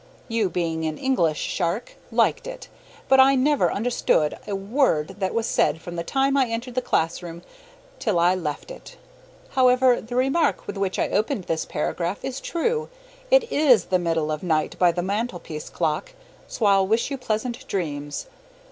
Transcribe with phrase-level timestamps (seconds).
[0.27, 2.69] You, being an English shark, liked it;
[3.07, 6.81] but I never understood a word that was said from the time I entered the
[6.81, 7.43] classroom
[7.99, 8.97] till I left it.
[9.49, 12.89] However, the remark with which I opened this paragraph is true.
[13.29, 16.13] It IS the middle of night by the mantelpiece clock,
[16.47, 18.25] so I'll wish you pleasant dreams.